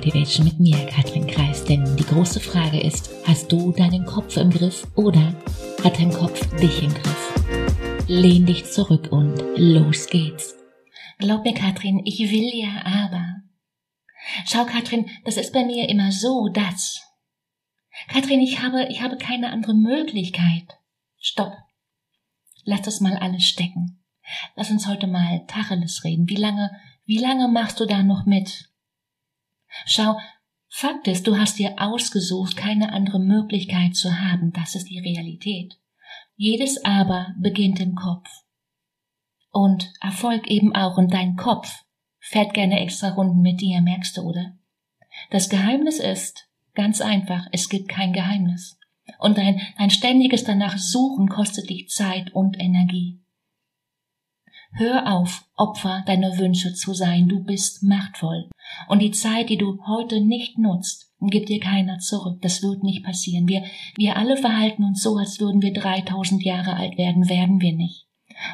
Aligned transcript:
Motivation 0.00 0.46
mit 0.46 0.58
mir, 0.58 0.86
Katrin 0.86 1.26
Kreis. 1.26 1.62
Denn 1.62 1.94
die 1.98 2.06
große 2.06 2.40
Frage 2.40 2.80
ist, 2.80 3.10
hast 3.26 3.52
du 3.52 3.70
deinen 3.70 4.06
Kopf 4.06 4.38
im 4.38 4.48
Griff 4.48 4.86
oder 4.96 5.34
hat 5.84 5.98
dein 5.98 6.10
Kopf 6.10 6.40
dich 6.56 6.82
im 6.82 6.94
Griff? 6.94 8.06
Lehn 8.08 8.46
dich 8.46 8.64
zurück 8.64 9.12
und 9.12 9.36
los 9.56 10.06
geht's. 10.06 10.56
Glaub 11.18 11.44
mir, 11.44 11.52
Katrin, 11.52 12.00
ich 12.06 12.18
will 12.18 12.50
ja 12.54 12.80
aber. 12.86 13.42
Schau, 14.46 14.64
Katrin, 14.64 15.04
das 15.26 15.36
ist 15.36 15.52
bei 15.52 15.66
mir 15.66 15.90
immer 15.90 16.12
so, 16.12 16.48
dass. 16.48 17.02
Katrin, 18.08 18.40
ich 18.40 18.62
habe, 18.62 18.86
ich 18.88 19.02
habe 19.02 19.18
keine 19.18 19.50
andere 19.50 19.74
Möglichkeit. 19.74 20.78
Stopp. 21.18 21.52
Lass 22.64 22.80
das 22.80 23.02
mal 23.02 23.18
alles 23.18 23.44
stecken. 23.44 24.02
Lass 24.56 24.70
uns 24.70 24.86
heute 24.86 25.06
mal 25.06 25.44
Tacheles 25.46 26.04
reden. 26.04 26.26
Wie 26.26 26.36
lange, 26.36 26.70
wie 27.04 27.18
lange 27.18 27.48
machst 27.48 27.80
du 27.80 27.84
da 27.84 28.02
noch 28.02 28.24
mit? 28.24 28.69
Schau, 29.86 30.16
Fakt 30.72 31.08
ist, 31.08 31.26
du 31.26 31.36
hast 31.36 31.58
dir 31.58 31.74
ausgesucht, 31.78 32.56
keine 32.56 32.92
andere 32.92 33.18
Möglichkeit 33.18 33.96
zu 33.96 34.20
haben. 34.20 34.52
Das 34.52 34.76
ist 34.76 34.88
die 34.88 35.00
Realität. 35.00 35.76
Jedes 36.36 36.84
Aber 36.84 37.34
beginnt 37.38 37.80
im 37.80 37.96
Kopf. 37.96 38.28
Und 39.50 39.92
Erfolg 40.00 40.46
eben 40.46 40.74
auch. 40.74 40.96
Und 40.96 41.12
dein 41.12 41.34
Kopf 41.36 41.84
fährt 42.20 42.54
gerne 42.54 42.80
extra 42.80 43.10
Runden 43.10 43.42
mit 43.42 43.60
dir, 43.60 43.80
merkst 43.80 44.16
du, 44.16 44.22
oder? 44.22 44.56
Das 45.30 45.48
Geheimnis 45.48 45.98
ist, 45.98 46.48
ganz 46.74 47.00
einfach, 47.00 47.46
es 47.50 47.68
gibt 47.68 47.88
kein 47.88 48.12
Geheimnis. 48.12 48.78
Und 49.18 49.38
dein, 49.38 49.60
dein 49.76 49.90
ständiges 49.90 50.44
danach 50.44 50.78
Suchen 50.78 51.28
kostet 51.28 51.68
dich 51.68 51.88
Zeit 51.88 52.32
und 52.32 52.60
Energie. 52.60 53.20
Hör 54.72 55.12
auf, 55.12 55.44
Opfer 55.56 56.02
deiner 56.06 56.38
Wünsche 56.38 56.72
zu 56.74 56.94
sein. 56.94 57.28
Du 57.28 57.42
bist 57.42 57.82
machtvoll. 57.82 58.48
Und 58.88 59.02
die 59.02 59.10
Zeit, 59.10 59.50
die 59.50 59.58
du 59.58 59.80
heute 59.86 60.20
nicht 60.20 60.58
nutzt, 60.58 61.12
gibt 61.20 61.48
dir 61.48 61.60
keiner 61.60 61.98
zurück. 61.98 62.40
Das 62.40 62.62
wird 62.62 62.82
nicht 62.82 63.04
passieren. 63.04 63.48
Wir, 63.48 63.64
wir 63.96 64.16
alle 64.16 64.36
verhalten 64.36 64.84
uns 64.84 65.02
so, 65.02 65.16
als 65.16 65.40
würden 65.40 65.60
wir 65.60 65.72
3000 65.72 66.44
Jahre 66.44 66.76
alt 66.76 66.96
werden, 66.96 67.28
werden 67.28 67.60
wir 67.60 67.74
nicht. 67.74 68.06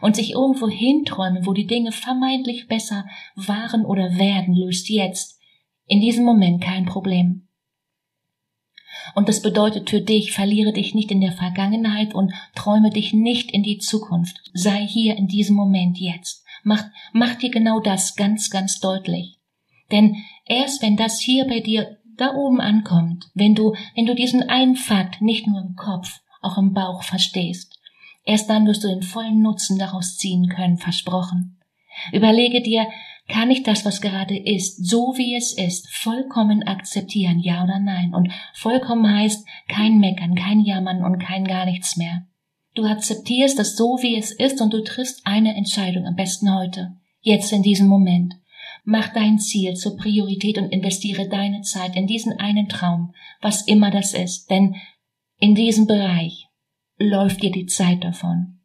Und 0.00 0.16
sich 0.16 0.32
irgendwo 0.32 0.68
hinträumen, 0.68 1.46
wo 1.46 1.52
die 1.52 1.66
Dinge 1.66 1.92
vermeintlich 1.92 2.68
besser 2.68 3.06
waren 3.34 3.84
oder 3.84 4.16
werden, 4.16 4.54
löst 4.54 4.88
jetzt 4.88 5.40
in 5.86 6.00
diesem 6.00 6.24
Moment 6.24 6.62
kein 6.62 6.86
Problem. 6.86 7.43
Und 9.14 9.28
das 9.28 9.42
bedeutet 9.42 9.90
für 9.90 10.00
dich, 10.00 10.32
verliere 10.32 10.72
dich 10.72 10.94
nicht 10.94 11.10
in 11.10 11.20
der 11.20 11.32
Vergangenheit 11.32 12.14
und 12.14 12.32
träume 12.54 12.90
dich 12.90 13.12
nicht 13.12 13.50
in 13.50 13.62
die 13.62 13.78
Zukunft. 13.78 14.40
Sei 14.52 14.86
hier 14.86 15.16
in 15.16 15.28
diesem 15.28 15.56
Moment 15.56 15.98
jetzt. 15.98 16.44
Mach, 16.62 16.84
mach 17.12 17.34
dir 17.34 17.50
genau 17.50 17.80
das 17.80 18.16
ganz, 18.16 18.50
ganz 18.50 18.80
deutlich. 18.80 19.38
Denn 19.92 20.16
erst 20.46 20.82
wenn 20.82 20.96
das 20.96 21.20
hier 21.20 21.46
bei 21.46 21.60
dir 21.60 21.98
da 22.16 22.34
oben 22.34 22.60
ankommt, 22.60 23.26
wenn 23.34 23.54
du, 23.54 23.74
wenn 23.94 24.06
du 24.06 24.14
diesen 24.14 24.42
einen 24.48 24.76
Fakt 24.76 25.20
nicht 25.20 25.46
nur 25.46 25.60
im 25.60 25.76
Kopf, 25.76 26.20
auch 26.40 26.58
im 26.58 26.72
Bauch 26.72 27.02
verstehst, 27.02 27.78
erst 28.24 28.48
dann 28.48 28.66
wirst 28.66 28.84
du 28.84 28.88
den 28.88 29.02
vollen 29.02 29.42
Nutzen 29.42 29.78
daraus 29.78 30.16
ziehen 30.16 30.48
können, 30.48 30.78
versprochen. 30.78 31.58
Überlege 32.12 32.62
dir, 32.62 32.86
kann 33.28 33.50
ich 33.50 33.62
das, 33.62 33.84
was 33.84 34.00
gerade 34.00 34.36
ist, 34.36 34.86
so 34.86 35.14
wie 35.16 35.34
es 35.34 35.56
ist, 35.56 35.88
vollkommen 35.90 36.62
akzeptieren, 36.62 37.38
ja 37.38 37.64
oder 37.64 37.78
nein? 37.78 38.12
Und 38.14 38.30
vollkommen 38.52 39.10
heißt 39.10 39.46
kein 39.68 39.98
Meckern, 39.98 40.34
kein 40.34 40.60
Jammern 40.60 41.02
und 41.02 41.18
kein 41.18 41.44
gar 41.44 41.64
nichts 41.64 41.96
mehr. 41.96 42.26
Du 42.74 42.84
akzeptierst 42.84 43.58
das 43.58 43.76
so, 43.76 43.98
wie 44.02 44.16
es 44.16 44.32
ist 44.32 44.60
und 44.60 44.74
du 44.74 44.82
triffst 44.82 45.22
eine 45.24 45.54
Entscheidung, 45.54 46.06
am 46.06 46.16
besten 46.16 46.54
heute, 46.54 46.96
jetzt 47.20 47.52
in 47.52 47.62
diesem 47.62 47.86
Moment. 47.86 48.34
Mach 48.84 49.08
dein 49.14 49.38
Ziel 49.38 49.74
zur 49.74 49.96
Priorität 49.96 50.58
und 50.58 50.68
investiere 50.68 51.28
deine 51.28 51.62
Zeit 51.62 51.96
in 51.96 52.06
diesen 52.06 52.38
einen 52.38 52.68
Traum, 52.68 53.14
was 53.40 53.66
immer 53.66 53.90
das 53.90 54.12
ist, 54.12 54.50
denn 54.50 54.74
in 55.38 55.54
diesem 55.54 55.86
Bereich 55.86 56.48
läuft 56.98 57.42
dir 57.42 57.50
die 57.50 57.66
Zeit 57.66 58.04
davon. 58.04 58.60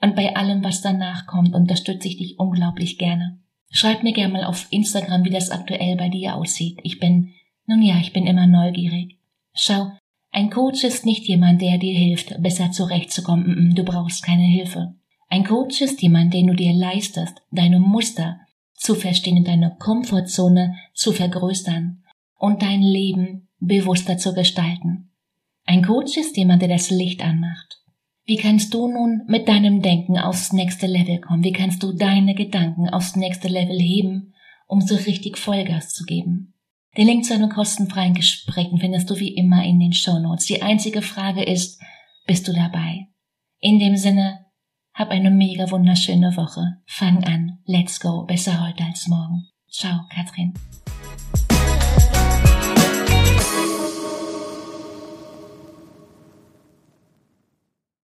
Und 0.00 0.14
bei 0.14 0.36
allem, 0.36 0.62
was 0.62 0.82
danach 0.82 1.26
kommt, 1.26 1.54
unterstütze 1.54 2.08
ich 2.08 2.18
dich 2.18 2.38
unglaublich 2.38 2.98
gerne. 2.98 3.40
Schreib 3.76 4.04
mir 4.04 4.12
gerne 4.12 4.32
mal 4.32 4.44
auf 4.44 4.68
Instagram, 4.70 5.24
wie 5.24 5.30
das 5.30 5.50
aktuell 5.50 5.96
bei 5.96 6.08
dir 6.08 6.36
aussieht. 6.36 6.78
Ich 6.84 7.00
bin, 7.00 7.32
nun 7.66 7.82
ja, 7.82 7.98
ich 7.98 8.12
bin 8.12 8.24
immer 8.24 8.46
neugierig. 8.46 9.18
Schau, 9.52 9.90
ein 10.30 10.48
Coach 10.48 10.84
ist 10.84 11.04
nicht 11.04 11.26
jemand, 11.26 11.60
der 11.60 11.78
dir 11.78 11.92
hilft, 11.92 12.40
besser 12.40 12.70
zurechtzukommen. 12.70 13.74
Du 13.74 13.84
brauchst 13.84 14.22
keine 14.22 14.44
Hilfe. 14.44 14.94
Ein 15.28 15.44
Coach 15.44 15.80
ist 15.80 16.00
jemand, 16.02 16.32
den 16.32 16.46
du 16.46 16.54
dir 16.54 16.72
leistest, 16.72 17.42
deine 17.50 17.80
Muster 17.80 18.38
zu 18.74 18.94
verstehen 18.94 19.38
und 19.38 19.48
deine 19.48 19.74
Komfortzone 19.80 20.76
zu 20.94 21.10
vergrößern 21.10 22.04
und 22.38 22.62
dein 22.62 22.80
Leben 22.80 23.48
bewusster 23.58 24.18
zu 24.18 24.34
gestalten. 24.34 25.10
Ein 25.66 25.84
Coach 25.84 26.16
ist 26.16 26.36
jemand, 26.36 26.62
der 26.62 26.68
das 26.68 26.90
Licht 26.90 27.24
anmacht. 27.24 27.80
Wie 28.26 28.36
kannst 28.36 28.72
du 28.72 28.88
nun 28.88 29.22
mit 29.26 29.48
deinem 29.48 29.82
Denken 29.82 30.18
aufs 30.18 30.52
nächste 30.52 30.86
Level 30.86 31.20
kommen? 31.20 31.44
Wie 31.44 31.52
kannst 31.52 31.82
du 31.82 31.92
deine 31.92 32.34
Gedanken 32.34 32.88
aufs 32.88 33.16
nächste 33.16 33.48
Level 33.48 33.78
heben, 33.78 34.32
um 34.66 34.80
so 34.80 34.94
richtig 34.94 35.36
Vollgas 35.36 35.90
zu 35.90 36.04
geben? 36.04 36.54
Den 36.96 37.06
Link 37.06 37.26
zu 37.26 37.34
einem 37.34 37.50
kostenfreien 37.50 38.14
Gespräch 38.14 38.68
findest 38.78 39.10
du 39.10 39.18
wie 39.18 39.34
immer 39.34 39.62
in 39.64 39.78
den 39.78 39.92
Show 39.92 40.18
Notes. 40.18 40.46
Die 40.46 40.62
einzige 40.62 41.02
Frage 41.02 41.42
ist, 41.42 41.82
bist 42.26 42.48
du 42.48 42.52
dabei? 42.52 43.08
In 43.60 43.78
dem 43.78 43.96
Sinne, 43.96 44.46
hab 44.94 45.10
eine 45.10 45.30
mega 45.30 45.70
wunderschöne 45.70 46.34
Woche. 46.36 46.78
Fang 46.86 47.24
an. 47.24 47.58
Let's 47.66 48.00
go. 48.00 48.24
Besser 48.24 48.66
heute 48.66 48.84
als 48.84 49.06
morgen. 49.06 49.48
Ciao, 49.68 50.00
Katrin. 50.08 50.54